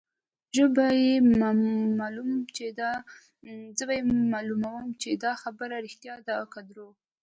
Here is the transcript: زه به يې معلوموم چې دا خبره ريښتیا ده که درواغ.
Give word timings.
زه 0.55 0.63
به 0.75 0.85
يې 4.07 4.07
معلوموم 4.31 4.85
چې 5.01 5.11
دا 5.25 5.31
خبره 5.43 5.75
ريښتیا 5.85 6.15
ده 6.27 6.35
که 6.53 6.59
درواغ. 6.69 6.93